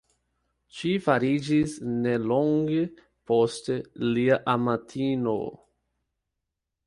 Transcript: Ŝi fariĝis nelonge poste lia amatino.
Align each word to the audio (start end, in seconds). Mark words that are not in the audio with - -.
Ŝi 0.77 0.93
fariĝis 1.07 1.75
nelonge 2.05 2.79
poste 3.31 3.77
lia 4.15 4.37
amatino. 4.57 5.39